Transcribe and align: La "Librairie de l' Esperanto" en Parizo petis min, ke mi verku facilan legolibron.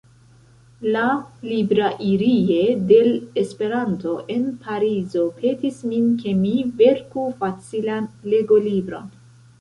La 0.93 1.01
"Librairie 1.49 2.61
de 2.93 2.97
l' 3.09 3.41
Esperanto" 3.43 4.15
en 4.37 4.49
Parizo 4.63 5.27
petis 5.43 5.79
min, 5.93 6.11
ke 6.25 6.37
mi 6.41 6.57
verku 6.81 7.29
facilan 7.45 8.09
legolibron. 8.35 9.15